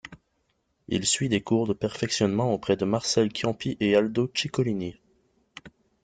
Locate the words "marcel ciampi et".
2.85-3.95